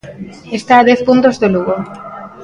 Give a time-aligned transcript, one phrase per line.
[0.57, 1.75] Está a dez puntos do Lugo.